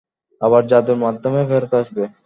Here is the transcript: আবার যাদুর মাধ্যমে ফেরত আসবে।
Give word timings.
আবার 0.41 0.61
যাদুর 0.67 0.97
মাধ্যমে 0.97 1.41
ফেরত 1.49 1.71
আসবে। 1.81 2.03